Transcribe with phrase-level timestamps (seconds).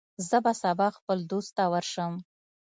[0.29, 2.13] زه به سبا خپل دوست ته ورشم.